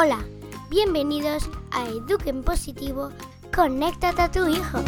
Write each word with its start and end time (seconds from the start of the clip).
Hola, 0.00 0.24
bienvenidos 0.70 1.50
a 1.72 1.88
Eduquen 1.88 2.44
Positivo, 2.44 3.10
conéctate 3.52 4.22
a 4.22 4.30
tu 4.30 4.46
hijo. 4.46 4.78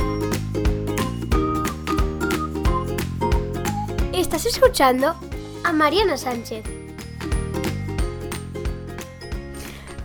Estás 4.12 4.46
escuchando 4.46 5.16
a 5.64 5.72
Mariana 5.72 6.16
Sánchez. 6.16 6.64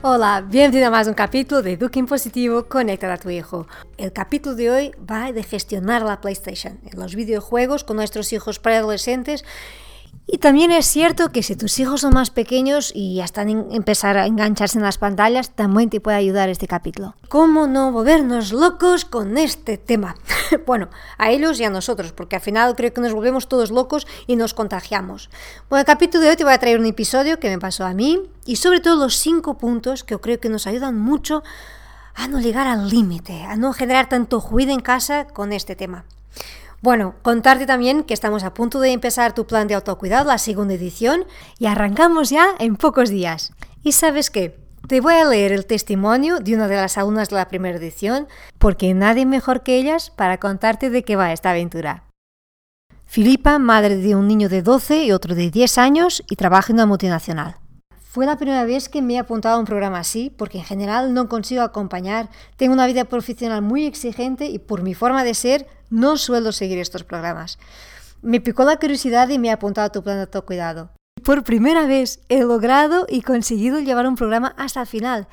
Hola, 0.02 0.42
bienvenido 0.42 0.88
a 0.88 0.90
más 0.90 1.08
un 1.08 1.14
capítulo 1.14 1.62
de 1.62 1.74
Eduquen 1.74 2.08
Positivo, 2.08 2.66
conéctate 2.66 3.14
a 3.14 3.18
tu 3.18 3.30
hijo. 3.30 3.68
El 3.98 4.12
capítulo 4.12 4.56
de 4.56 4.72
hoy 4.72 4.92
va 5.00 5.32
de 5.32 5.44
gestionar 5.44 6.02
la 6.02 6.20
PlayStation, 6.20 6.80
los 6.94 7.14
videojuegos 7.14 7.84
con 7.84 7.98
nuestros 7.98 8.34
hijos 8.34 8.58
preadolescentes 8.58 9.46
y 10.28 10.40
también 10.40 10.72
es 10.72 10.86
cierto 10.86 11.32
que 11.32 11.44
si 11.44 11.56
tus 11.56 11.80
hijos 11.80 12.02
son 12.02 12.14
más 12.14 12.30
pequeños 12.30 12.92
y 12.94 13.16
ya 13.16 13.26
están 13.26 13.50
en 13.50 13.68
empezar 13.72 14.18
a 14.18 14.26
engancharse 14.26 14.78
en 14.78 14.84
las 14.84 14.98
pantallas, 14.98 15.52
también 15.52 15.90
te 15.90 16.02
puede 16.02 16.18
ayudar 16.18 16.50
este 16.50 16.68
capítulo. 16.68 17.16
¿Cómo 17.30 17.68
no 17.68 17.92
volvernos 17.92 18.52
locos 18.52 19.06
con 19.06 19.38
este 19.38 19.78
tema? 19.78 20.16
bueno, 20.66 20.90
a 21.18 21.32
ellos 21.32 21.60
y 21.60 21.64
a 21.64 21.70
nosotros, 21.70 22.12
porque 22.12 22.36
al 22.36 22.42
final 22.42 22.76
creo 22.76 22.94
que 22.94 23.02
nos 23.02 23.14
volvemos 23.14 23.48
todos 23.48 23.72
locos 23.72 24.08
y 24.26 24.36
nos 24.36 24.54
contagiamos. 24.54 25.30
Bueno, 25.70 25.82
el 25.82 25.86
capítulo 25.86 26.24
de 26.24 26.32
hoy 26.32 26.36
te 26.36 26.44
voy 26.44 26.54
a 26.54 26.60
traer 26.60 26.80
un 26.80 26.86
episodio 26.86 27.40
que 27.40 27.50
me 27.50 27.60
pasó 27.60 27.86
a 27.86 27.94
mí 27.94 28.22
y 28.46 28.56
sobre 28.56 28.80
todo 28.80 28.96
los 28.96 29.18
cinco 29.18 29.58
puntos 29.58 30.04
que 30.04 30.16
yo 30.16 30.22
creo 30.22 30.40
que 30.40 30.50
nos 30.50 30.66
ayudan 30.66 30.98
mucho 30.98 31.44
a 32.16 32.28
no 32.28 32.40
llegar 32.40 32.68
al 32.68 32.90
límite, 32.90 33.44
a 33.44 33.56
no 33.56 33.74
generar 33.74 34.10
tanto 34.10 34.40
ruido 34.40 34.74
en 34.74 34.80
casa 34.80 35.28
con 35.28 35.54
este 35.54 35.76
tema. 35.76 36.06
Bueno, 36.86 37.16
contarte 37.24 37.66
también 37.66 38.04
que 38.04 38.14
estamos 38.14 38.44
a 38.44 38.54
punto 38.54 38.80
de 38.80 38.92
empezar 38.92 39.34
tu 39.34 39.48
plan 39.48 39.68
de 39.68 39.74
autocuidado, 39.74 40.28
la 40.28 40.38
segunda 40.38 40.76
edición, 40.76 41.26
y 41.58 41.66
arrancamos 41.66 42.30
ya 42.30 42.50
en 42.60 42.76
pocos 42.76 43.10
días. 43.10 43.54
¿Y 43.82 43.94
sabes 43.94 44.30
qué? 44.30 44.60
Te 44.88 45.02
voy 45.02 45.16
a 45.16 45.26
leer 45.26 45.52
el 45.52 45.66
testimonio 45.66 46.42
de 46.42 46.54
una 46.54 46.68
de 46.68 46.76
las 46.76 47.00
alumnas 47.00 47.30
de 47.30 47.38
la 47.38 47.48
primera 47.48 47.80
edición, 47.80 48.28
porque 48.60 48.94
nadie 48.94 49.26
mejor 49.26 49.64
que 49.64 49.78
ellas 49.78 50.12
para 50.12 50.40
contarte 50.40 50.92
de 50.92 51.02
qué 51.02 51.16
va 51.16 51.34
esta 51.34 51.50
aventura. 51.50 52.04
Filipa, 53.08 53.58
madre 53.58 53.98
de 53.98 54.16
un 54.16 54.28
niño 54.28 54.48
de 54.48 54.62
12 54.62 55.06
y 55.06 55.12
otro 55.12 55.34
de 55.34 55.50
10 55.50 55.80
años, 55.80 56.24
y 56.30 56.36
trabaja 56.36 56.72
en 56.72 56.76
una 56.76 56.86
multinacional. 56.86 57.56
Fue 58.16 58.26
la 58.26 58.38
primera 58.38 58.64
vez 58.64 58.88
que 58.88 59.02
me 59.02 59.16
he 59.16 59.20
apuntado 59.20 59.58
a 59.58 59.60
un 59.60 59.66
programa 59.66 60.00
así, 60.00 60.30
porque 60.38 60.60
en 60.60 60.64
general 60.64 61.14
no 61.14 61.28
consigo 61.28 61.64
acompañar, 61.64 62.30
tengo 62.56 62.74
una 62.74 62.88
vida 62.88 63.04
profesional 63.04 63.62
muy 63.62 63.86
exigente 63.86 64.46
y 64.46 64.58
por 64.58 64.84
mi 64.84 64.94
forma 64.94 65.26
de 65.26 65.34
ser 65.34 65.68
no 65.90 66.16
suelo 66.16 66.54
seguir 66.54 66.78
estos 66.78 67.04
programas. 67.04 67.60
Me 68.22 68.40
picó 68.40 68.64
la 68.64 68.78
curiosidad 68.78 69.28
y 69.28 69.38
me 69.38 69.50
he 69.50 69.52
apuntado 69.52 69.88
a 69.88 69.92
tu 69.92 70.02
plan 70.02 70.16
de 70.16 70.22
autocuidado. 70.22 70.92
Por 71.26 71.44
primera 71.44 71.88
vez 71.88 72.22
he 72.30 72.40
logrado 72.40 73.06
y 73.10 73.22
conseguido 73.22 73.82
llevar 73.82 74.08
un 74.08 74.16
programa 74.16 74.56
hasta 74.56 74.80
el 74.80 74.88
final. 74.88 75.28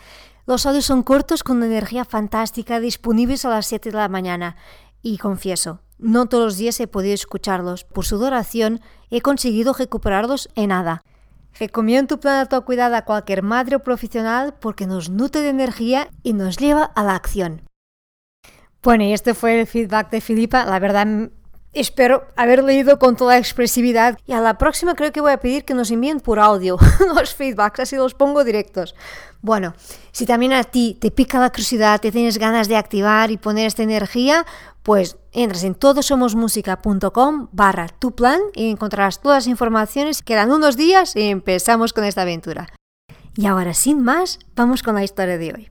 Los 0.49 0.67
audios 0.67 0.87
son 0.87 1.05
cortos 1.05 1.45
con 1.45 1.63
energía 1.63 2.05
fantástica, 2.05 2.81
disponibles 2.81 3.45
a 3.45 3.51
las 3.51 3.69
7 3.69 3.93
de 3.93 3.97
la 3.97 4.09
mañana. 4.09 4.57
Y 5.03 5.19
confieso, 5.19 5.83
no 5.99 6.27
todos 6.27 6.47
los 6.47 6.57
días 6.57 6.81
he 6.81 6.89
podido 6.89 7.15
escucharlos. 7.15 7.85
Por 7.85 8.07
su 8.07 8.19
duración 8.19 8.81
he 9.09 9.21
conseguido 9.21 9.73
recuperarlos 9.73 10.49
en 10.57 10.71
nada. 10.71 11.05
Recomiendo 11.59 12.17
tu 12.17 12.21
plan 12.21 12.37
de 12.37 12.41
autocuidado 12.43 12.97
a 12.97 13.03
cualquier 13.03 13.43
madre 13.43 13.77
o 13.77 13.83
profesional 13.83 14.55
porque 14.61 14.87
nos 14.87 15.11
nutre 15.11 15.43
de 15.43 15.51
energía 15.51 16.09
y 16.23 16.33
nos 16.33 16.57
lleva 16.57 16.85
a 16.85 17.03
la 17.05 17.15
acción. 17.15 17.63
Bueno, 18.83 19.05
y 19.05 19.13
este 19.13 19.35
fue 19.35 19.61
el 19.61 19.67
feedback 19.67 20.11
de 20.11 20.21
Filipa. 20.21 20.65
La 20.65 20.79
verdad, 20.79 21.07
espero 21.73 22.27
haber 22.37 22.65
leído 22.65 22.99
con 22.99 23.17
toda 23.17 23.39
expresividad. 23.39 24.19
Y 24.27 24.33
a 24.33 24.41
la 24.41 24.59
próxima 24.59 24.95
creo 24.95 25.13
que 25.13 25.21
voy 25.21 25.33
a 25.33 25.39
pedir 25.39 25.65
que 25.65 25.75
nos 25.75 25.91
envíen 25.91 26.21
por 26.21 26.39
audio 26.39 26.79
los 27.15 27.35
feedbacks, 27.35 27.81
así 27.81 27.97
los 27.97 28.15
pongo 28.15 28.45
directos. 28.45 28.95
Bueno, 29.41 29.75
si 30.13 30.27
también 30.27 30.53
a 30.53 30.65
ti 30.65 30.97
te 31.01 31.11
pica 31.11 31.41
la 31.41 31.51
curiosidad, 31.51 32.01
te 32.01 32.13
tienes 32.13 32.39
ganas 32.39 32.69
de 32.69 32.77
activar 32.77 33.31
y 33.31 33.37
poner 33.37 33.67
esta 33.67 33.83
energía, 33.83 34.47
pues 34.83 35.17
entras 35.33 35.65
en 35.65 35.75
todosomosmusica.com 35.75 37.49
barra 37.53 37.89
tu 37.89 38.15
plan 38.15 38.41
y 38.55 38.71
encontrarás 38.71 39.21
todas 39.21 39.45
las 39.45 39.47
informaciones. 39.49 40.23
Quedan 40.23 40.53
unos 40.53 40.77
días 40.77 41.17
y 41.17 41.23
empezamos 41.23 41.93
con 41.93 42.05
esta 42.05 42.23
aventura. 42.23 42.69
Y 43.35 43.47
ahora, 43.47 43.73
sin 43.75 44.03
más, 44.03 44.39
vamos 44.55 44.83
con 44.83 44.95
la 44.95 45.05
historia 45.05 45.39
de 45.39 45.55
hoy. 45.55 45.69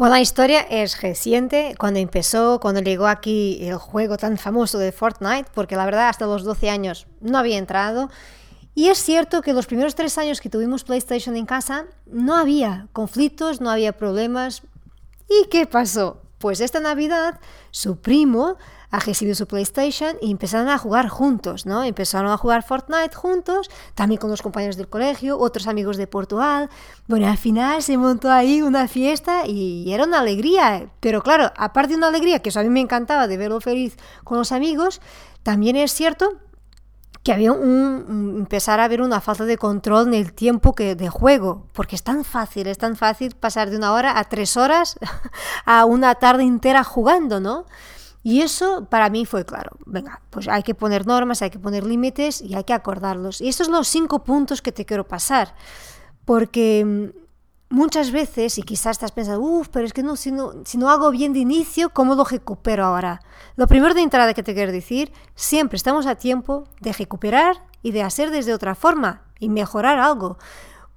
Bueno, 0.00 0.14
la 0.14 0.22
historia 0.22 0.62
es 0.62 1.02
reciente, 1.02 1.74
cuando 1.78 2.00
empezó, 2.00 2.58
cuando 2.58 2.80
llegó 2.80 3.06
aquí 3.06 3.58
el 3.60 3.76
juego 3.76 4.16
tan 4.16 4.38
famoso 4.38 4.78
de 4.78 4.92
Fortnite, 4.92 5.50
porque 5.52 5.76
la 5.76 5.84
verdad 5.84 6.08
hasta 6.08 6.24
los 6.24 6.42
12 6.42 6.70
años 6.70 7.06
no 7.20 7.36
había 7.36 7.58
entrado. 7.58 8.08
Y 8.74 8.88
es 8.88 8.96
cierto 8.96 9.42
que 9.42 9.52
los 9.52 9.66
primeros 9.66 9.94
tres 9.94 10.16
años 10.16 10.40
que 10.40 10.48
tuvimos 10.48 10.84
PlayStation 10.84 11.36
en 11.36 11.44
casa 11.44 11.84
no 12.06 12.34
había 12.34 12.88
conflictos, 12.94 13.60
no 13.60 13.68
había 13.68 13.92
problemas, 13.92 14.62
¿Y 15.30 15.46
qué 15.48 15.64
pasó? 15.64 16.22
Pues 16.38 16.60
esta 16.60 16.80
Navidad 16.80 17.38
su 17.70 18.00
primo 18.00 18.56
ha 18.90 18.98
recibido 18.98 19.36
su 19.36 19.46
PlayStation 19.46 20.16
y 20.20 20.32
empezaron 20.32 20.68
a 20.68 20.76
jugar 20.76 21.08
juntos, 21.08 21.66
¿no? 21.66 21.84
Empezaron 21.84 22.32
a 22.32 22.36
jugar 22.36 22.64
Fortnite 22.64 23.14
juntos, 23.14 23.70
también 23.94 24.20
con 24.20 24.30
los 24.30 24.42
compañeros 24.42 24.76
del 24.76 24.88
colegio, 24.88 25.38
otros 25.38 25.68
amigos 25.68 25.96
de 25.96 26.08
Portugal. 26.08 26.68
Bueno, 27.06 27.28
al 27.28 27.38
final 27.38 27.80
se 27.84 27.96
montó 27.96 28.32
ahí 28.32 28.60
una 28.60 28.88
fiesta 28.88 29.46
y 29.46 29.92
era 29.92 30.04
una 30.04 30.18
alegría. 30.18 30.90
Pero 30.98 31.22
claro, 31.22 31.52
aparte 31.56 31.90
de 31.90 31.98
una 31.98 32.08
alegría, 32.08 32.42
que 32.42 32.48
eso 32.48 32.58
a 32.58 32.64
mí 32.64 32.70
me 32.70 32.80
encantaba 32.80 33.28
de 33.28 33.36
verlo 33.36 33.60
feliz 33.60 33.96
con 34.24 34.36
los 34.36 34.50
amigos, 34.50 35.00
también 35.44 35.76
es 35.76 35.92
cierto 35.92 36.38
que 37.22 37.32
había 37.32 37.52
un, 37.52 38.36
empezar 38.38 38.80
a 38.80 38.84
haber 38.84 39.02
una 39.02 39.20
falta 39.20 39.44
de 39.44 39.58
control 39.58 40.08
en 40.08 40.14
el 40.14 40.32
tiempo 40.32 40.74
que, 40.74 40.94
de 40.94 41.08
juego, 41.08 41.66
porque 41.72 41.96
es 41.96 42.02
tan 42.02 42.24
fácil, 42.24 42.66
es 42.66 42.78
tan 42.78 42.96
fácil 42.96 43.34
pasar 43.34 43.70
de 43.70 43.76
una 43.76 43.92
hora 43.92 44.18
a 44.18 44.24
tres 44.24 44.56
horas 44.56 44.98
a 45.66 45.84
una 45.84 46.14
tarde 46.14 46.44
entera 46.44 46.82
jugando, 46.82 47.40
¿no? 47.40 47.66
Y 48.22 48.42
eso 48.42 48.86
para 48.90 49.08
mí 49.08 49.24
fue 49.24 49.44
claro. 49.44 49.70
Venga, 49.86 50.20
pues 50.30 50.48
hay 50.48 50.62
que 50.62 50.74
poner 50.74 51.06
normas, 51.06 51.42
hay 51.42 51.50
que 51.50 51.58
poner 51.58 51.84
límites 51.84 52.42
y 52.42 52.54
hay 52.54 52.64
que 52.64 52.74
acordarlos. 52.74 53.40
Y 53.40 53.48
estos 53.48 53.66
son 53.66 53.76
los 53.76 53.88
cinco 53.88 54.24
puntos 54.24 54.60
que 54.60 54.72
te 54.72 54.84
quiero 54.84 55.06
pasar, 55.06 55.54
porque 56.24 57.12
muchas 57.70 58.10
veces, 58.10 58.58
y 58.58 58.62
quizás 58.62 58.96
estás 58.96 59.12
pensando, 59.12 59.40
uff, 59.40 59.68
pero 59.68 59.86
es 59.86 59.92
que 59.92 60.02
no 60.02 60.16
si, 60.16 60.32
no, 60.32 60.52
si 60.64 60.76
no 60.76 60.90
hago 60.90 61.10
bien 61.10 61.32
de 61.32 61.38
inicio, 61.38 61.90
¿cómo 61.90 62.14
lo 62.14 62.24
recupero 62.24 62.84
ahora? 62.84 63.20
Lo 63.56 63.66
primero 63.66 63.94
de 63.94 64.02
entrada 64.02 64.34
que 64.34 64.42
te 64.42 64.54
quiero 64.54 64.72
decir, 64.72 65.12
siempre 65.34 65.76
estamos 65.76 66.06
a 66.06 66.16
tiempo 66.16 66.64
de 66.80 66.92
recuperar 66.92 67.64
y 67.82 67.92
de 67.92 68.02
hacer 68.02 68.30
desde 68.30 68.52
otra 68.52 68.74
forma 68.74 69.22
y 69.38 69.48
mejorar 69.48 69.98
algo. 69.98 70.36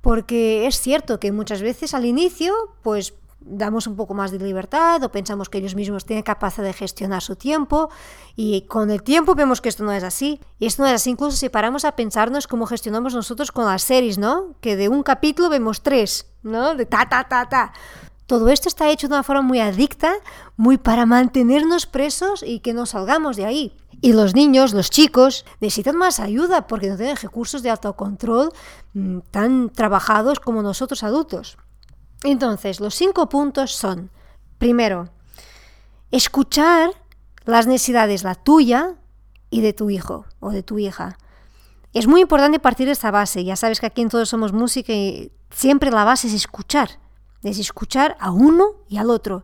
Porque 0.01 0.67
es 0.67 0.81
cierto 0.81 1.19
que 1.19 1.31
muchas 1.31 1.61
veces 1.61 1.93
al 1.93 2.05
inicio, 2.05 2.53
pues 2.81 3.13
damos 3.45 3.87
un 3.87 3.95
poco 3.95 4.13
más 4.13 4.31
de 4.31 4.39
libertad 4.39 5.03
o 5.03 5.11
pensamos 5.11 5.49
que 5.49 5.57
ellos 5.57 5.75
mismos 5.75 6.05
tienen 6.05 6.23
capacidad 6.23 6.65
de 6.65 6.73
gestionar 6.73 7.21
su 7.21 7.35
tiempo 7.35 7.89
y 8.35 8.63
con 8.63 8.89
el 8.91 9.03
tiempo 9.03 9.35
vemos 9.35 9.61
que 9.61 9.69
esto 9.69 9.83
no 9.83 9.91
es 9.91 10.03
así. 10.03 10.39
Y 10.59 10.65
esto 10.65 10.83
no 10.83 10.89
es 10.89 10.95
así, 10.95 11.11
incluso 11.11 11.37
si 11.37 11.49
paramos 11.49 11.85
a 11.85 11.93
pensarnos 11.95 12.47
cómo 12.47 12.65
gestionamos 12.65 13.13
nosotros 13.13 13.51
con 13.51 13.65
las 13.65 13.83
series, 13.83 14.17
¿no? 14.17 14.55
Que 14.61 14.75
de 14.75 14.89
un 14.89 15.03
capítulo 15.03 15.49
vemos 15.49 15.81
tres, 15.81 16.27
¿no? 16.41 16.75
De 16.75 16.85
ta, 16.85 17.07
ta, 17.09 17.27
ta, 17.27 17.47
ta. 17.47 17.73
Todo 18.25 18.49
esto 18.49 18.69
está 18.69 18.89
hecho 18.89 19.07
de 19.07 19.15
una 19.15 19.23
forma 19.23 19.41
muy 19.41 19.59
adicta, 19.59 20.13
muy 20.55 20.77
para 20.77 21.05
mantenernos 21.05 21.85
presos 21.85 22.41
y 22.41 22.61
que 22.61 22.73
no 22.73 22.85
salgamos 22.85 23.35
de 23.35 23.45
ahí. 23.45 23.77
Y 24.01 24.13
los 24.13 24.33
niños, 24.33 24.73
los 24.73 24.89
chicos, 24.89 25.45
necesitan 25.59 25.97
más 25.97 26.19
ayuda 26.19 26.67
porque 26.67 26.89
no 26.89 26.97
tienen 26.97 27.17
recursos 27.17 27.63
de 27.63 27.69
autocontrol 27.69 28.51
mm, 28.93 29.19
tan 29.31 29.69
trabajados 29.69 30.39
como 30.39 30.61
nosotros 30.61 31.03
adultos. 31.03 31.57
Entonces, 32.23 32.79
los 32.79 32.95
cinco 32.95 33.27
puntos 33.29 33.75
son, 33.75 34.09
primero, 34.57 35.09
escuchar 36.11 36.91
las 37.45 37.67
necesidades, 37.67 38.23
la 38.23 38.35
tuya 38.35 38.95
y 39.49 39.61
de 39.61 39.73
tu 39.73 39.89
hijo 39.89 40.25
o 40.39 40.51
de 40.51 40.63
tu 40.63 40.79
hija. 40.79 41.17
Es 41.93 42.07
muy 42.07 42.21
importante 42.21 42.59
partir 42.59 42.87
de 42.87 42.93
esta 42.93 43.11
base. 43.11 43.43
Ya 43.43 43.55
sabes 43.55 43.79
que 43.79 43.85
aquí 43.85 44.01
en 44.01 44.09
todos 44.09 44.29
somos 44.29 44.53
música 44.53 44.93
y 44.93 45.31
siempre 45.51 45.91
la 45.91 46.05
base 46.05 46.27
es 46.27 46.33
escuchar. 46.33 46.99
Es 47.43 47.59
escuchar 47.59 48.15
a 48.19 48.31
uno 48.31 48.71
y 48.87 48.97
al 48.97 49.09
otro. 49.09 49.43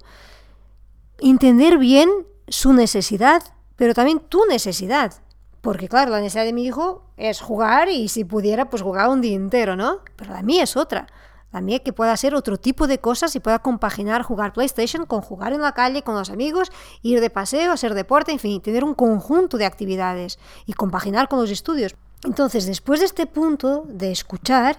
Entender 1.20 1.78
bien 1.78 2.10
su 2.48 2.74
necesidad, 2.74 3.44
pero 3.76 3.94
también 3.94 4.20
tu 4.20 4.46
necesidad. 4.46 5.14
Porque 5.62 5.90
claro, 5.90 6.12
la 6.12 6.22
necesidad 6.22 6.46
de 6.46 6.54
mi 6.54 6.66
hijo 6.66 7.04
es 7.18 7.42
jugar 7.42 7.90
y 7.90 8.08
si 8.08 8.24
pudiera, 8.24 8.70
pues 8.70 8.82
jugar 8.82 9.10
un 9.10 9.22
día 9.22 9.36
entero, 9.36 9.76
¿no? 9.76 10.00
Pero 10.16 10.34
la 10.34 10.42
mía 10.42 10.64
es 10.64 10.78
otra. 10.78 11.08
También 11.52 11.82
que 11.84 11.94
pueda 11.94 12.12
hacer 12.12 12.36
otro 12.36 12.58
tipo 12.58 12.88
de 12.88 13.00
cosas 13.00 13.36
y 13.36 13.40
pueda 13.40 13.60
compaginar 13.60 14.22
jugar 14.22 14.54
PlayStation 14.54 15.06
con 15.06 15.22
jugar 15.22 15.54
en 15.54 15.62
la 15.62 15.74
calle 15.74 16.04
con 16.04 16.16
los 16.16 16.30
amigos, 16.30 16.72
ir 17.02 17.22
de 17.22 17.30
paseo, 17.30 17.72
hacer 17.72 17.94
deporte, 17.94 18.32
en 18.32 18.40
fin, 18.40 18.62
tener 18.62 18.84
un 18.84 18.94
conjunto 18.94 19.58
de 19.58 19.66
actividades 19.66 20.38
y 20.66 20.74
compaginar 20.74 21.28
con 21.28 21.40
los 21.40 21.50
estudios. 21.50 21.96
Entonces, 22.24 22.66
después 22.66 23.00
de 23.00 23.08
este 23.08 23.26
punto 23.26 23.86
de 23.88 24.12
escuchar, 24.12 24.78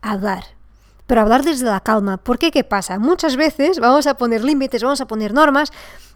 hablar. 0.00 0.44
Pero 1.06 1.20
hablar 1.20 1.44
desde 1.44 1.66
la 1.66 1.80
calma. 1.80 2.16
¿Por 2.16 2.38
qué? 2.38 2.50
¿Qué 2.50 2.64
pasa? 2.64 2.98
Muchas 2.98 3.36
veces 3.36 3.78
vamos 3.78 4.06
a 4.06 4.16
poner 4.16 4.44
límites, 4.44 4.82
vamos 4.82 5.00
a 5.00 5.06
poner 5.06 5.32
normas 5.32 5.72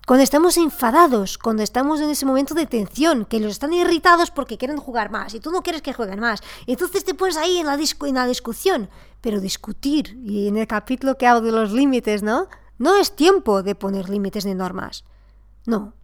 Cuando 0.07 0.23
estamos 0.23 0.57
enfadados, 0.57 1.37
cuando 1.37 1.65
estamos 1.65 2.01
en 2.01 2.11
ese 2.11 2.27
momento 2.27 2.55
de 2.55 2.67
tensión, 2.67 3.25
que 3.25 3.41
los 3.41 3.51
están 3.51 3.73
irritados 3.73 4.31
porque 4.31 4.57
quieren 4.57 4.77
jugar 4.77 5.11
más 5.11 5.35
y 5.35 5.41
tú 5.41 5.51
no 5.51 5.65
quieres 5.65 5.83
que 5.83 5.93
jueguen 5.93 6.21
más. 6.21 6.45
Entonces 6.69 7.05
te 7.05 7.13
pones 7.13 7.37
ahí 7.37 7.59
en 7.59 7.67
la, 7.67 7.75
en 7.75 8.15
la 8.15 8.27
discusión. 8.29 8.89
Pero 9.21 9.41
discutir, 9.41 10.17
y 10.25 10.47
en 10.47 10.59
el 10.59 10.69
capítulo 10.69 11.19
que 11.19 11.27
hablo 11.27 11.45
de 11.45 11.51
los 11.51 11.73
límites, 11.73 12.23
¿no? 12.23 12.47
No 12.79 12.95
es 12.97 13.17
tiempo 13.17 13.65
de 13.65 13.75
poner 13.75 14.09
límites 14.09 14.47
ni 14.47 14.55
normas. 14.55 15.03
No. 15.67 15.95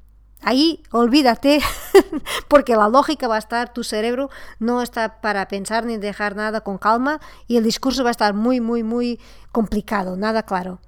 Ahí 0.40 0.82
olvídate, 0.90 1.60
porque 2.48 2.74
la 2.74 2.88
lógica 2.88 3.28
va 3.28 3.36
a 3.36 3.38
estar, 3.38 3.72
tu 3.72 3.84
cerebro 3.84 4.30
no 4.58 4.82
está 4.82 5.20
para 5.20 5.46
pensar 5.46 5.86
ni 5.86 5.96
dejar 5.96 6.34
nada 6.34 6.62
con 6.62 6.76
calma 6.76 7.20
y 7.46 7.56
el 7.56 7.62
discurso 7.62 8.02
va 8.02 8.10
a 8.10 8.18
estar 8.18 8.34
muy, 8.34 8.60
muy, 8.60 8.82
muy 8.82 9.20
complicado, 9.52 10.16
nada 10.16 10.42
claro. 10.42 10.80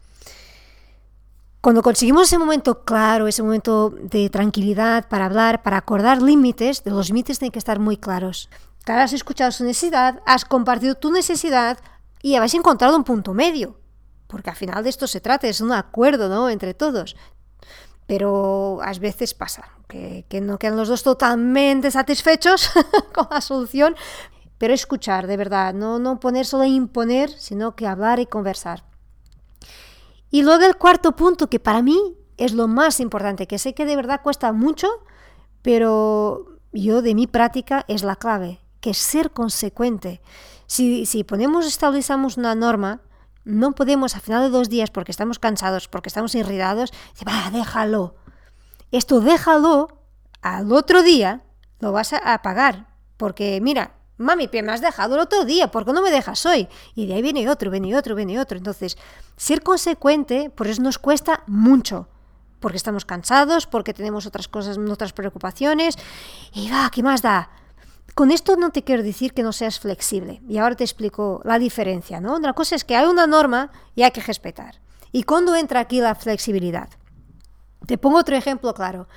Cuando 1.65 1.81
conseguimos 1.81 2.25
ese 2.25 2.37
momento 2.37 2.85
claro, 2.85 3.27
ese 3.27 3.43
momento 3.43 3.89
de 3.89 4.29
tranquilidad 4.29 5.09
para 5.09 5.25
hablar, 5.25 5.63
para 5.63 5.79
acordar 5.79 6.21
límites, 6.21 6.83
los 6.85 7.09
límites 7.09 7.39
tienen 7.39 7.53
que 7.53 7.59
estar 7.59 7.79
muy 7.79 7.97
claros. 7.97 8.51
Te 8.85 8.93
has 8.93 9.15
escuchado 9.15 9.51
su 9.51 9.65
necesidad, 9.65 10.21
has 10.27 10.45
compartido 10.45 10.95
tu 10.95 11.11
necesidad 11.11 11.79
y 12.21 12.35
habéis 12.35 12.53
encontrado 12.53 12.95
un 12.99 13.03
punto 13.03 13.33
medio. 13.33 13.81
Porque 14.27 14.51
al 14.51 14.57
final 14.57 14.85
de 14.85 14.91
esto 14.91 15.07
se 15.07 15.23
trata, 15.23 15.49
es 15.49 15.63
un 15.63 15.73
acuerdo 15.73 16.29
¿no? 16.29 16.51
entre 16.51 16.75
todos. 16.75 17.17
Pero 18.07 18.81
a 18.83 18.93
veces 18.99 19.33
pasa 19.33 19.65
que, 19.89 20.27
que 20.29 20.43
no 20.43 20.59
quedan 20.59 20.77
los 20.77 20.89
dos 20.89 21.03
totalmente 21.03 21.91
satisfechos 21.91 22.73
con 23.15 23.29
la 23.31 23.41
solución. 23.41 23.97
Pero 24.59 24.75
escuchar, 24.75 25.27
de 25.27 25.39
verdad, 25.39 25.73
no, 25.73 25.99
no 25.99 26.21
poner 26.21 26.45
solo 26.45 26.65
imponer, 26.65 27.31
sino 27.31 27.75
que 27.75 27.87
hablar 27.87 28.21
y 28.21 28.27
conversar. 28.27 28.85
Y 30.35 30.43
luego 30.43 30.65
el 30.65 30.75
cuarto 30.75 31.15
punto, 31.15 31.49
que 31.49 31.61
para 31.61 31.81
mí 31.81 32.17
es 32.39 32.55
lo 32.55 32.67
más 32.67 32.99
importante, 32.99 33.47
que 33.47 33.57
sé 33.57 33.73
que 33.73 33.87
de 33.87 33.95
verdad 33.95 34.21
cuesta 34.21 34.53
mucho, 34.53 34.89
pero 35.63 36.59
yo 36.73 37.03
de 37.03 37.15
mi 37.15 37.29
práctica 37.29 37.85
es 37.87 38.03
la 38.03 38.17
clave, 38.17 38.59
que 38.81 38.91
es 38.91 38.99
ser 38.99 39.31
consecuente. 39.31 40.21
Si, 40.67 41.07
si 41.07 41.23
ponemos, 41.23 41.67
establecemos 41.67 42.37
una 42.37 42.57
norma, 42.57 43.01
no 43.45 43.77
podemos 43.77 44.17
a 44.17 44.21
final 44.21 44.43
de 44.43 44.49
dos 44.49 44.69
días, 44.69 44.91
porque 44.91 45.13
estamos 45.13 45.39
cansados, 45.39 45.87
porque 45.87 46.09
estamos 46.09 46.35
irritados, 46.35 46.91
decir, 47.13 47.29
va, 47.29 47.49
déjalo. 47.53 48.17
Esto 48.91 49.21
déjalo, 49.21 50.01
al 50.43 50.73
otro 50.73 51.05
día 51.05 51.45
lo 51.79 51.93
vas 51.93 52.13
a 52.13 52.43
pagar, 52.43 52.89
porque 53.19 53.61
mira, 53.63 53.95
Mami, 54.17 54.49
me 54.53 54.73
has 54.73 54.81
dejado 54.81 55.17
el 55.17 55.21
otro 55.23 55.45
día, 55.45 55.71
¿por 55.71 55.85
qué 55.85 55.93
no 55.93 56.01
me 56.01 56.11
dejas 56.11 56.47
hoy? 56.47 56.69
Y 56.95 57.07
de 57.07 57.15
ahí 57.15 57.23
viene 57.23 57.49
otro, 57.49 57.71
viene 57.71 57.97
otro, 57.97 58.15
viene 58.15 58.39
otro. 58.39 58.57
Entonces, 58.57 58.97
ser 59.37 59.63
consecuente, 59.63 60.51
por 60.51 60.69
eso 60.69 60.83
nos 60.83 60.99
cuesta 60.99 61.43
mucho. 61.47 62.09
Porque 62.61 62.77
estamos 62.77 63.05
cansados, 63.05 63.67
porque 63.67 63.93
tenemos 63.93 64.25
otras 64.27 64.49
cosas, 64.49 64.79
otras 64.79 65.13
preocupaciones. 65.13 65.97
Y 66.53 66.71
va, 66.71 66.89
¿qué 66.91 67.03
más 67.03 67.23
da? 67.23 67.51
Con 68.15 68.31
esto 68.31 68.57
no 68.57 68.71
te 68.71 68.85
quiero 68.85 69.03
decir 69.03 69.35
que 69.35 69.43
no 69.43 69.53
seas 69.53 69.81
flexible. 69.81 70.41
Y 70.49 70.59
ahora 70.59 70.77
te 70.77 70.85
explico 70.85 71.41
la 71.45 71.59
diferencia, 71.59 72.21
¿no? 72.21 72.39
La 72.39 72.53
cosa 72.53 72.77
es 72.77 72.85
que 72.85 72.95
hay 72.95 73.07
una 73.07 73.27
norma 73.27 73.73
y 73.97 74.05
hay 74.05 74.13
que 74.13 74.23
respetar. 74.23 74.77
¿Y 75.11 75.25
cuándo 75.25 75.57
entra 75.57 75.81
aquí 75.81 76.01
la 76.01 76.15
flexibilidad? 76.15 76.89
Te 77.87 77.99
pongo 77.99 78.19
otro 78.19 78.37
ejemplo 78.37 78.73
claro. 78.73 79.09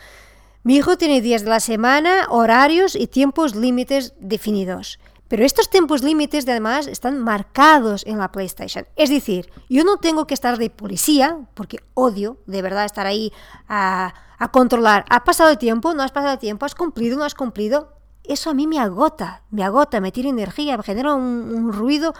Mi 0.67 0.75
hijo 0.75 0.97
tiene 0.97 1.21
días 1.21 1.43
de 1.43 1.49
la 1.49 1.61
semana, 1.61 2.27
horarios 2.27 2.97
y 2.97 3.07
tiempos 3.07 3.55
límites 3.55 4.13
definidos. 4.19 4.99
Pero 5.29 5.45
estos 5.45 5.69
tiempos 5.69 6.03
límites 6.03 6.45
además 6.45 6.87
están 6.87 7.23
marcados 7.23 8.05
en 8.05 8.17
la 8.17 8.33
PlayStation. 8.33 8.85
Es 8.97 9.09
decir, 9.09 9.49
yo 9.69 9.85
no 9.85 9.95
tengo 9.95 10.27
que 10.27 10.33
estar 10.33 10.57
de 10.57 10.69
policía, 10.69 11.37
porque 11.53 11.77
odio 11.93 12.39
de 12.47 12.61
verdad 12.61 12.83
estar 12.83 13.07
ahí 13.07 13.31
a, 13.69 14.13
controlar. 14.51 15.05
¿Ha 15.09 15.23
pasado 15.23 15.51
el 15.51 15.57
tiempo? 15.57 15.93
¿No 15.93 16.03
has 16.03 16.11
pasado 16.11 16.33
el 16.33 16.39
tiempo? 16.39 16.65
¿Has 16.65 16.75
cumplido? 16.75 17.17
¿No 17.17 17.23
has 17.23 17.33
cumplido? 17.33 17.93
Eso 18.25 18.49
a 18.49 18.53
mí 18.53 18.67
me 18.67 18.77
agota, 18.77 19.43
me 19.51 19.63
agota, 19.63 20.01
me 20.01 20.11
tira 20.11 20.27
energía, 20.27 20.75
me 20.75 20.83
genera 20.83 21.13
un, 21.13 21.71
ruido 21.71 22.13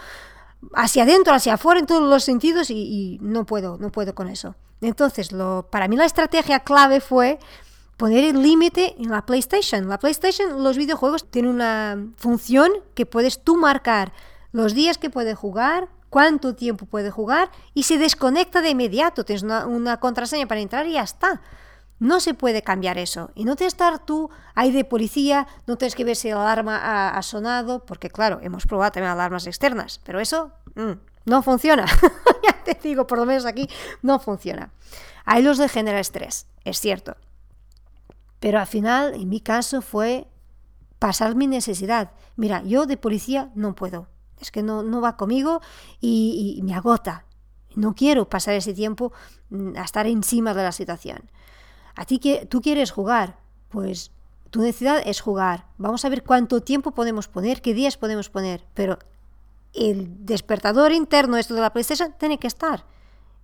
hacia 0.72 1.02
adentro, 1.02 1.34
hacia 1.34 1.52
afuera 1.52 1.80
en 1.80 1.86
todos 1.86 2.08
los 2.08 2.24
sentidos 2.24 2.70
y, 2.70 2.76
y, 2.76 3.18
no 3.20 3.44
puedo, 3.44 3.76
no 3.76 3.92
puedo 3.92 4.14
con 4.14 4.26
eso. 4.26 4.54
Entonces, 4.80 5.32
lo, 5.32 5.68
para 5.70 5.86
mí 5.86 5.96
la 5.96 6.06
estrategia 6.06 6.60
clave 6.60 7.00
fue 7.02 7.38
poner 7.98 8.24
el 8.24 8.42
límite 8.42 8.94
en 8.96 9.10
la 9.10 9.26
PlayStation. 9.26 9.88
La 9.88 9.98
PlayStation, 9.98 10.62
los 10.62 10.78
videojuegos, 10.78 11.28
tiene 11.30 11.50
una 11.50 12.06
función 12.16 12.70
que 12.94 13.04
puedes 13.04 13.42
tú 13.42 13.56
marcar 13.56 14.12
los 14.52 14.72
días 14.72 14.96
que 14.96 15.10
puede 15.10 15.34
jugar, 15.34 15.88
cuánto 16.08 16.54
tiempo 16.54 16.86
puede 16.86 17.10
jugar 17.10 17.50
y 17.74 17.82
se 17.82 17.98
desconecta 17.98 18.62
de 18.62 18.70
inmediato. 18.70 19.24
Tienes 19.24 19.42
una, 19.42 19.98
contraseña 19.98 20.46
para 20.46 20.60
entrar 20.60 20.86
y 20.86 20.92
ya 20.92 21.02
está. 21.02 21.42
No 21.98 22.20
se 22.20 22.34
puede 22.34 22.62
cambiar 22.62 22.98
eso. 22.98 23.32
Y 23.34 23.44
no 23.44 23.56
te 23.56 23.66
estar 23.66 23.98
tú 23.98 24.30
ahí 24.54 24.70
de 24.70 24.84
policía, 24.84 25.48
no 25.66 25.76
tienes 25.76 25.96
que 25.96 26.04
ver 26.04 26.14
si 26.14 26.30
la 26.30 26.40
alarma 26.40 27.08
ha, 27.10 27.22
sonado, 27.22 27.84
porque 27.84 28.08
claro, 28.08 28.38
hemos 28.42 28.64
probado 28.64 28.92
también 28.92 29.10
alarmas 29.10 29.48
externas, 29.48 30.00
pero 30.04 30.20
eso 30.20 30.52
mm, 30.76 30.92
no 31.24 31.42
funciona. 31.42 31.84
ya 32.44 32.62
te 32.62 32.78
digo, 32.80 33.08
por 33.08 33.18
lo 33.18 33.26
menos 33.26 33.44
aquí 33.44 33.68
no 34.02 34.20
funciona. 34.20 34.70
Ahí 35.24 35.42
los 35.42 35.58
de 35.58 35.68
genera 35.68 35.98
estrés, 35.98 36.46
es 36.64 36.78
cierto. 36.78 37.16
Pero 38.40 38.60
al 38.60 38.66
final, 38.66 39.14
en 39.14 39.28
mi 39.28 39.40
caso, 39.40 39.82
fue 39.82 40.28
pasar 40.98 41.34
mi 41.34 41.46
necesidad. 41.46 42.12
Mira, 42.36 42.62
yo 42.62 42.86
de 42.86 42.96
policía 42.96 43.50
no 43.54 43.74
puedo. 43.74 44.08
Es 44.40 44.50
que 44.50 44.62
no, 44.62 44.82
no 44.82 45.00
va 45.00 45.16
conmigo 45.16 45.60
y, 46.00 46.60
me 46.62 46.74
agota. 46.74 47.24
No 47.74 47.94
quiero 47.94 48.28
pasar 48.28 48.54
ese 48.54 48.74
tiempo 48.74 49.12
mm, 49.50 49.76
a 49.76 49.82
estar 49.82 50.06
encima 50.06 50.54
de 50.54 50.62
la 50.62 50.72
situación. 50.72 51.30
A 51.94 52.04
ti 52.04 52.18
que 52.18 52.46
tú 52.46 52.60
quieres 52.60 52.92
jugar, 52.92 53.38
pues 53.68 54.12
tu 54.50 54.60
necesidad 54.60 55.02
es 55.04 55.20
jugar. 55.20 55.66
Vamos 55.78 56.04
a 56.04 56.08
ver 56.08 56.22
cuánto 56.22 56.62
tiempo 56.62 56.92
podemos 56.92 57.28
poner, 57.28 57.60
qué 57.60 57.74
días 57.74 57.96
podemos 57.96 58.30
poner, 58.30 58.64
pero 58.74 58.98
el 59.74 60.24
despertador 60.24 60.92
interno 60.92 61.36
esto 61.36 61.54
de 61.54 61.60
la 61.60 61.72
PlayStation 61.72 62.14
tiene 62.18 62.38
que 62.38 62.46
estar 62.46 62.84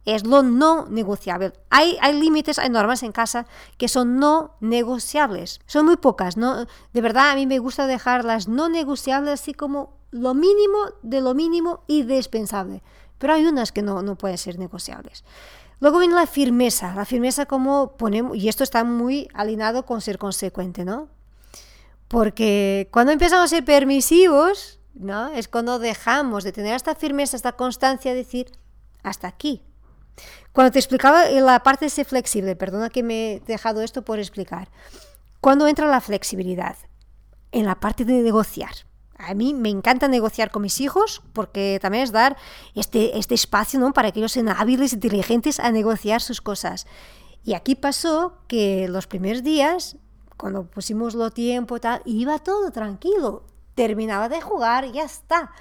es 0.04 0.26
lo 0.26 0.42
no 0.42 0.86
negociable. 0.86 1.52
Hay, 1.70 1.96
hay 2.00 2.18
límites, 2.18 2.58
hay 2.58 2.68
normas 2.68 3.02
en 3.02 3.12
casa 3.12 3.46
que 3.78 3.88
son 3.88 4.18
no 4.18 4.56
negociables. 4.60 5.60
Son 5.66 5.86
muy 5.86 5.96
pocas, 5.96 6.36
¿no? 6.36 6.66
De 6.92 7.00
verdad, 7.00 7.30
a 7.30 7.34
mí 7.34 7.46
me 7.46 7.58
gusta 7.58 7.86
dejar 7.86 8.24
las 8.24 8.48
no 8.48 8.68
negociables 8.68 9.40
así 9.40 9.54
como 9.54 9.94
lo 10.10 10.34
mínimo 10.34 10.78
de 11.02 11.20
lo 11.20 11.34
mínimo 11.34 11.84
y 11.86 12.02
dispensable. 12.02 12.82
Pero 13.18 13.34
hay 13.34 13.46
unas 13.46 13.72
que 13.72 13.82
no, 13.82 14.02
no 14.02 14.16
pueden 14.16 14.38
ser 14.38 14.58
negociables. 14.58 15.24
Luego 15.80 15.98
viene 15.98 16.14
la 16.14 16.26
firmeza. 16.26 16.94
La 16.94 17.04
firmeza 17.04 17.46
como 17.46 17.96
ponemos, 17.96 18.36
y 18.36 18.48
esto 18.48 18.62
está 18.62 18.84
muy 18.84 19.28
alineado 19.34 19.84
con 19.84 20.00
ser 20.00 20.18
consecuente, 20.18 20.84
¿no? 20.84 21.08
Porque 22.08 22.88
cuando 22.92 23.12
empezamos 23.12 23.46
a 23.46 23.48
ser 23.48 23.64
permisivos, 23.64 24.78
¿no? 24.94 25.28
Es 25.28 25.48
cuando 25.48 25.78
dejamos 25.78 26.44
de 26.44 26.52
tener 26.52 26.74
esta 26.74 26.94
firmeza, 26.94 27.36
esta 27.36 27.52
constancia, 27.52 28.12
de 28.12 28.18
decir, 28.18 28.52
hasta 29.02 29.26
aquí, 29.26 29.62
cuando 30.52 30.72
te 30.72 30.78
explicaba 30.78 31.28
la 31.30 31.62
parte 31.62 31.86
de 31.86 31.90
ser 31.90 32.06
flexible, 32.06 32.56
perdona 32.56 32.90
que 32.90 33.02
me 33.02 33.34
he 33.34 33.40
dejado 33.40 33.82
esto 33.82 34.02
por 34.02 34.18
explicar. 34.18 34.68
¿Cuándo 35.40 35.66
entra 35.66 35.88
la 35.88 36.00
flexibilidad? 36.00 36.76
En 37.52 37.66
la 37.66 37.80
parte 37.80 38.04
de 38.04 38.14
negociar. 38.14 38.72
A 39.16 39.34
mí 39.34 39.54
me 39.54 39.68
encanta 39.68 40.08
negociar 40.08 40.50
con 40.50 40.62
mis 40.62 40.80
hijos 40.80 41.22
porque 41.32 41.78
también 41.80 42.04
es 42.04 42.12
dar 42.12 42.36
este, 42.74 43.18
este 43.18 43.34
espacio 43.34 43.78
¿no? 43.78 43.92
para 43.92 44.10
que 44.10 44.20
ellos 44.20 44.32
sean 44.32 44.48
hábiles, 44.48 44.92
e 44.92 44.96
inteligentes 44.96 45.60
a 45.60 45.70
negociar 45.70 46.20
sus 46.20 46.40
cosas. 46.40 46.86
Y 47.44 47.54
aquí 47.54 47.74
pasó 47.74 48.38
que 48.48 48.88
los 48.88 49.06
primeros 49.06 49.42
días, 49.42 49.96
cuando 50.36 50.64
pusimos 50.64 51.14
lo 51.14 51.30
tiempo, 51.30 51.78
tal, 51.78 52.02
iba 52.04 52.38
todo 52.38 52.70
tranquilo. 52.70 53.44
Terminaba 53.74 54.28
de 54.28 54.40
jugar 54.40 54.84
y 54.84 54.92
ya 54.92 55.04
está. 55.04 55.52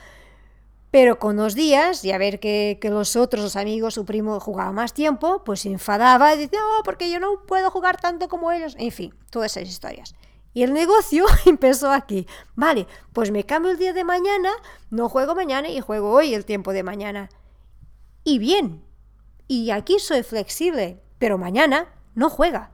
Pero 0.93 1.17
con 1.17 1.37
los 1.37 1.55
días, 1.55 2.05
y 2.05 2.11
a 2.11 2.19
ver 2.19 2.39
que, 2.39 2.77
los 2.83 3.15
otros, 3.15 3.43
los 3.43 3.55
amigos, 3.55 3.95
su 3.95 4.05
primo 4.05 4.39
jugaban 4.39 4.75
más 4.75 4.93
tiempo, 4.93 5.43
pues 5.43 5.61
se 5.61 5.71
enfadaba 5.71 6.35
y 6.35 6.37
decía, 6.37 6.59
oh, 6.61 6.83
porque 6.83 7.09
yo 7.09 7.19
no 7.19 7.41
puedo 7.47 7.71
jugar 7.71 7.99
tanto 7.99 8.27
como 8.27 8.51
ellos. 8.51 8.75
En 8.77 8.91
fin, 8.91 9.11
todas 9.31 9.57
esas 9.57 9.69
historias. 9.69 10.13
Y 10.53 10.61
el 10.61 10.71
negocio 10.71 11.25
empezó 11.47 11.91
aquí. 11.91 12.27
Vale, 12.53 12.85
pues 13.11 13.31
me 13.31 13.43
cambio 13.43 13.71
el 13.71 13.79
día 13.79 13.91
de 13.91 14.03
mañana, 14.03 14.51
no 14.91 15.09
juego 15.09 15.33
mañana 15.33 15.67
y 15.67 15.79
juego 15.79 16.11
hoy 16.11 16.35
el 16.35 16.45
tiempo 16.45 16.73
de 16.73 16.83
mañana. 16.83 17.29
Y 18.23 18.37
bien, 18.37 18.83
y 19.47 19.71
aquí 19.71 19.97
soy 19.97 20.21
flexible, 20.21 21.01
pero 21.17 21.39
mañana 21.39 21.87
no 22.13 22.29
juega. 22.29 22.69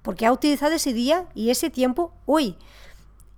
Porque 0.00 0.24
ha 0.24 0.32
utilizado 0.32 0.72
ese 0.72 0.94
día 0.94 1.28
y 1.34 1.50
ese 1.50 1.68
tiempo 1.68 2.14
hoy. 2.24 2.56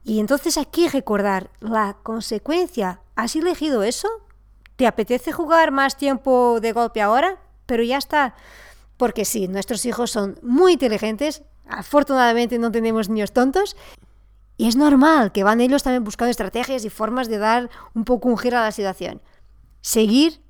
Y 0.06 0.20
entonces 0.20 0.56
aquí 0.56 0.88
recordar 0.88 1.50
la 1.60 1.96
consecuencia 2.02 3.00
¿Has 3.16 3.34
elegido 3.34 3.82
eso? 3.82 4.08
¿Te 4.76 4.86
apetece 4.86 5.32
jugar 5.32 5.70
más 5.70 5.96
tiempo 5.96 6.60
de 6.60 6.72
golpe 6.72 7.00
ahora? 7.00 7.38
Pero 7.64 7.82
ya 7.82 7.96
está. 7.96 8.34
Porque 8.98 9.24
sí, 9.24 9.48
nuestros 9.48 9.86
hijos 9.86 10.10
son 10.10 10.38
muy 10.42 10.74
inteligentes. 10.74 11.42
Afortunadamente 11.66 12.58
no 12.58 12.70
tenemos 12.70 13.08
niños 13.08 13.32
tontos. 13.32 13.74
Y 14.58 14.68
es 14.68 14.76
normal 14.76 15.32
que 15.32 15.44
van 15.44 15.62
ellos 15.62 15.82
también 15.82 16.04
buscando 16.04 16.30
estrategias 16.30 16.84
y 16.84 16.90
formas 16.90 17.28
de 17.28 17.38
dar 17.38 17.70
un 17.94 18.04
poco 18.04 18.28
un 18.28 18.36
giro 18.36 18.58
a 18.58 18.62
la 18.62 18.72
situación. 18.72 19.22
Seguir, 19.80 20.42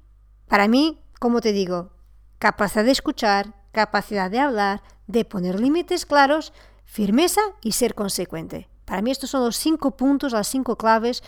para 0.48 0.66
mí, 0.66 1.00
como 1.20 1.40
te 1.40 1.52
digo, 1.52 1.92
capacidad 2.40 2.84
de 2.84 2.90
escuchar, 2.90 3.54
capacidad 3.70 4.28
de 4.28 4.40
hablar, 4.40 4.82
de 5.06 5.25
poner 5.25 5.60
límites 5.60 6.04
claros, 6.04 6.52
firmeza 6.84 7.42
y 7.62 7.72
ser 7.72 7.94
consecuente. 7.94 8.68
Para 8.87 9.02
mí 9.02 9.11
estos 9.11 9.31
son 9.31 9.45
los 9.45 9.57
cinco 9.57 9.97
puntos, 9.97 10.33
las 10.33 10.49
cinco 10.49 10.76
claves 10.76 11.23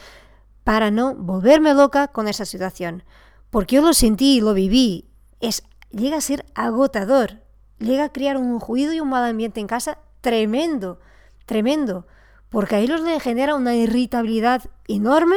para 0.65 0.91
no 0.91 1.15
volverme 1.15 1.75
loca 1.75 2.09
con 2.09 2.29
esa 2.29 2.45
situación. 2.45 3.03
Porque 3.51 3.77
yo 3.77 3.83
lo 3.83 3.93
sentí 3.93 4.37
y 4.37 4.41
lo 4.41 4.55
viví. 4.55 5.11
Es, 5.41 5.65
llega 5.91 6.17
a 6.19 6.23
ser 6.23 6.47
agotador. 6.55 7.43
Llega 7.79 8.05
a 8.05 8.13
crear 8.13 8.37
un 8.37 8.61
ruido 8.61 8.93
y 8.93 9.01
un 9.01 9.09
mal 9.09 9.25
ambiente 9.25 9.61
en 9.61 9.67
casa 9.67 9.99
tremendo, 10.21 11.01
tremendo. 11.47 12.07
Porque 12.49 12.77
a 12.77 12.79
ellos 12.79 13.01
les 13.01 13.23
genera 13.23 13.55
una 13.55 13.75
irritabilidad 13.75 14.63
enorme, 14.87 15.37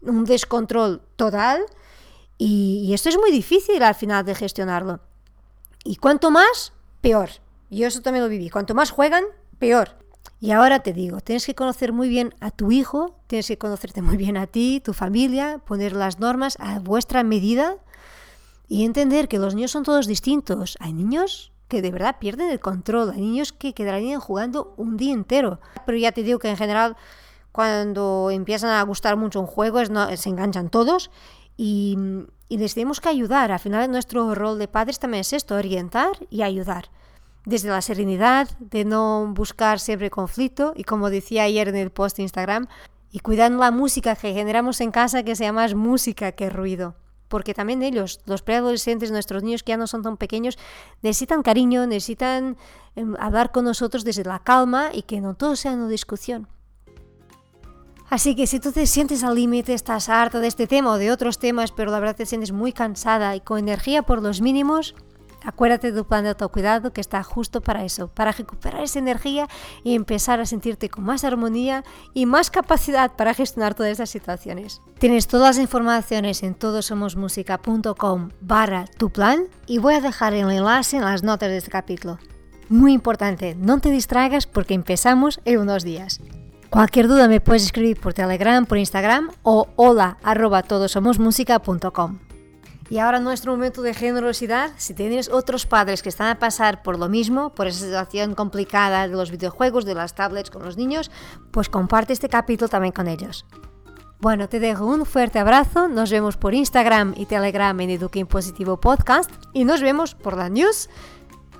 un 0.00 0.24
descontrol 0.24 1.02
total. 1.16 1.62
Y, 2.38 2.84
y 2.86 2.94
esto 2.94 3.08
es 3.08 3.18
muy 3.18 3.30
difícil 3.30 3.82
al 3.82 3.94
final 3.94 4.24
de 4.24 4.34
gestionarlo. 4.34 5.00
Y 5.84 5.96
cuanto 5.96 6.30
más, 6.30 6.72
peor. 7.00 7.30
Yo 7.68 7.86
eso 7.86 8.00
también 8.00 8.24
lo 8.24 8.30
viví. 8.30 8.48
Cuanto 8.48 8.74
más 8.74 8.90
juegan, 8.90 9.24
peor. 9.58 9.96
Y 10.40 10.52
ahora 10.52 10.80
te 10.80 10.92
digo, 10.92 11.20
tienes 11.20 11.46
que 11.46 11.54
conocer 11.54 11.92
muy 11.92 12.08
bien 12.08 12.34
a 12.40 12.52
tu 12.52 12.70
hijo, 12.70 13.16
tienes 13.26 13.48
que 13.48 13.58
conocerte 13.58 14.02
muy 14.02 14.16
bien 14.16 14.36
a 14.36 14.46
ti, 14.46 14.80
tu 14.84 14.92
familia, 14.92 15.58
poner 15.58 15.92
las 15.92 16.20
normas 16.20 16.56
a 16.60 16.78
vuestra 16.78 17.24
medida 17.24 17.76
y 18.68 18.84
entender 18.84 19.26
que 19.26 19.38
los 19.38 19.56
niños 19.56 19.72
son 19.72 19.82
todos 19.82 20.06
distintos. 20.06 20.76
Hay 20.80 20.92
niños 20.92 21.52
que 21.66 21.82
de 21.82 21.90
verdad 21.90 22.16
pierden 22.20 22.50
el 22.50 22.60
control, 22.60 23.10
hay 23.10 23.20
niños 23.20 23.52
que 23.52 23.74
quedarían 23.74 24.20
jugando 24.20 24.74
un 24.76 24.96
día 24.96 25.12
entero. 25.12 25.60
Pero 25.84 25.98
ya 25.98 26.12
te 26.12 26.22
digo 26.22 26.38
que 26.38 26.50
en 26.50 26.56
general 26.56 26.96
cuando 27.50 28.30
empiezan 28.30 28.70
a 28.70 28.82
gustar 28.82 29.16
mucho 29.16 29.40
un 29.40 29.46
juego 29.46 29.82
no, 29.86 30.16
se 30.16 30.28
enganchan 30.28 30.70
todos 30.70 31.10
y, 31.56 31.98
y 32.48 32.58
les 32.58 32.74
tenemos 32.74 33.00
que 33.00 33.08
ayudar. 33.08 33.50
Al 33.50 33.58
final 33.58 33.90
nuestro 33.90 34.36
rol 34.36 34.60
de 34.60 34.68
padres 34.68 35.00
también 35.00 35.22
es 35.22 35.32
esto, 35.32 35.56
orientar 35.56 36.12
y 36.30 36.42
ayudar 36.42 36.90
desde 37.48 37.70
la 37.70 37.80
serenidad, 37.80 38.46
de 38.60 38.84
no 38.84 39.32
buscar 39.32 39.80
siempre 39.80 40.10
conflicto 40.10 40.74
y 40.76 40.84
como 40.84 41.08
decía 41.08 41.44
ayer 41.44 41.68
en 41.68 41.76
el 41.76 41.90
post 41.90 42.18
de 42.18 42.24
Instagram, 42.24 42.68
y 43.10 43.20
cuidando 43.20 43.60
la 43.60 43.70
música 43.70 44.14
que 44.16 44.34
generamos 44.34 44.82
en 44.82 44.90
casa 44.90 45.22
que 45.22 45.34
sea 45.34 45.50
más 45.50 45.74
música 45.74 46.32
que 46.32 46.50
ruido. 46.50 46.94
Porque 47.28 47.54
también 47.54 47.82
ellos, 47.82 48.20
los 48.26 48.42
preadolescentes, 48.42 49.10
nuestros 49.10 49.42
niños 49.42 49.62
que 49.62 49.70
ya 49.70 49.78
no 49.78 49.86
son 49.86 50.02
tan 50.02 50.18
pequeños, 50.18 50.58
necesitan 51.00 51.42
cariño, 51.42 51.86
necesitan 51.86 52.58
eh, 52.96 53.04
hablar 53.18 53.50
con 53.50 53.64
nosotros 53.64 54.04
desde 54.04 54.24
la 54.24 54.40
calma 54.40 54.90
y 54.92 55.02
que 55.02 55.22
no 55.22 55.34
todo 55.34 55.56
sea 55.56 55.72
una 55.72 55.88
discusión. 55.88 56.48
Así 58.10 58.36
que 58.36 58.46
si 58.46 58.60
tú 58.60 58.72
te 58.72 58.86
sientes 58.86 59.24
al 59.24 59.36
límite, 59.36 59.72
estás 59.72 60.10
harta 60.10 60.40
de 60.40 60.48
este 60.48 60.66
tema 60.66 60.92
o 60.92 60.98
de 60.98 61.12
otros 61.12 61.38
temas, 61.38 61.72
pero 61.72 61.90
la 61.90 62.00
verdad 62.00 62.16
te 62.16 62.26
sientes 62.26 62.52
muy 62.52 62.72
cansada 62.72 63.34
y 63.36 63.40
con 63.40 63.58
energía 63.58 64.02
por 64.02 64.22
los 64.22 64.42
mínimos, 64.42 64.94
Acuérdate 65.44 65.92
de 65.92 65.98
tu 65.98 66.06
plan 66.06 66.24
de 66.24 66.30
autocuidado 66.30 66.92
que 66.92 67.00
está 67.00 67.22
justo 67.22 67.60
para 67.60 67.84
eso, 67.84 68.08
para 68.08 68.32
recuperar 68.32 68.82
esa 68.82 68.98
energía 68.98 69.48
y 69.84 69.94
empezar 69.94 70.40
a 70.40 70.46
sentirte 70.46 70.88
con 70.88 71.04
más 71.04 71.24
armonía 71.24 71.84
y 72.14 72.26
más 72.26 72.50
capacidad 72.50 73.12
para 73.12 73.34
gestionar 73.34 73.74
todas 73.74 73.92
estas 73.92 74.10
situaciones. 74.10 74.80
Tienes 74.98 75.28
todas 75.28 75.56
las 75.56 75.62
informaciones 75.62 76.42
en 76.42 76.54
todosomosmusica.com 76.54 78.30
barra 78.40 78.84
tu 78.98 79.10
plan 79.10 79.44
y 79.66 79.78
voy 79.78 79.94
a 79.94 80.00
dejar 80.00 80.34
el 80.34 80.50
enlace 80.50 80.96
en 80.96 81.04
las 81.04 81.22
notas 81.22 81.48
de 81.48 81.58
este 81.58 81.70
capítulo. 81.70 82.18
Muy 82.68 82.92
importante, 82.92 83.54
no 83.54 83.78
te 83.80 83.90
distraigas 83.90 84.46
porque 84.46 84.74
empezamos 84.74 85.40
en 85.44 85.60
unos 85.60 85.84
días. 85.84 86.20
Cualquier 86.68 87.08
duda 87.08 87.28
me 87.28 87.40
puedes 87.40 87.64
escribir 87.64 87.98
por 87.98 88.12
Telegram, 88.12 88.66
por 88.66 88.76
Instagram 88.76 89.30
o 89.42 89.68
hola 89.76 90.18
arroba 90.22 90.62
todosomosmusica.com. 90.62 92.27
Y 92.90 92.98
ahora 92.98 93.20
nuestro 93.20 93.52
momento 93.52 93.82
de 93.82 93.92
generosidad, 93.92 94.70
si 94.78 94.94
tienes 94.94 95.28
otros 95.28 95.66
padres 95.66 96.02
que 96.02 96.08
están 96.08 96.28
a 96.28 96.38
pasar 96.38 96.82
por 96.82 96.98
lo 96.98 97.08
mismo, 97.08 97.54
por 97.54 97.66
esa 97.66 97.84
situación 97.84 98.34
complicada 98.34 99.06
de 99.06 99.14
los 99.14 99.30
videojuegos, 99.30 99.84
de 99.84 99.94
las 99.94 100.14
tablets 100.14 100.50
con 100.50 100.64
los 100.64 100.76
niños, 100.78 101.10
pues 101.50 101.68
comparte 101.68 102.14
este 102.14 102.28
capítulo 102.28 102.68
también 102.68 102.92
con 102.92 103.06
ellos. 103.06 103.44
Bueno, 104.20 104.48
te 104.48 104.58
dejo 104.58 104.84
un 104.84 105.06
fuerte 105.06 105.38
abrazo, 105.38 105.86
nos 105.86 106.10
vemos 106.10 106.36
por 106.36 106.52
Instagram 106.52 107.14
y 107.16 107.26
Telegram 107.26 107.78
en 107.78 107.90
Eduque 107.90 108.26
Positivo 108.26 108.80
Podcast 108.80 109.30
y 109.52 109.64
nos 109.64 109.80
vemos 109.80 110.16
por 110.16 110.36
la 110.36 110.48
news 110.48 110.88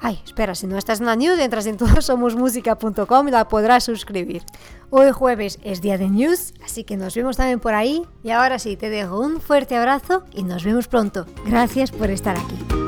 Ay, 0.00 0.20
espera, 0.24 0.54
si 0.54 0.66
no 0.66 0.78
estás 0.78 1.00
en 1.00 1.06
la 1.06 1.16
news, 1.16 1.38
entras 1.38 1.66
en 1.66 1.76
todosomosmusica.com 1.76 3.28
y 3.28 3.30
la 3.30 3.48
podrás 3.48 3.84
suscribir. 3.84 4.42
Hoy 4.90 5.10
jueves 5.10 5.58
es 5.62 5.80
día 5.80 5.98
de 5.98 6.08
news, 6.08 6.54
así 6.64 6.84
que 6.84 6.96
nos 6.96 7.14
vemos 7.14 7.36
también 7.36 7.60
por 7.60 7.74
ahí. 7.74 8.06
Y 8.22 8.30
ahora 8.30 8.58
sí, 8.58 8.76
te 8.76 8.90
dejo 8.90 9.20
un 9.20 9.40
fuerte 9.40 9.76
abrazo 9.76 10.24
y 10.32 10.44
nos 10.44 10.64
vemos 10.64 10.88
pronto. 10.88 11.26
Gracias 11.44 11.90
por 11.90 12.10
estar 12.10 12.36
aquí. 12.36 12.87